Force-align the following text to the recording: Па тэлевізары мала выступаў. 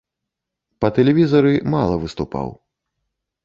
Па 0.85 0.91
тэлевізары 0.95 1.53
мала 1.77 1.95
выступаў. 2.07 2.47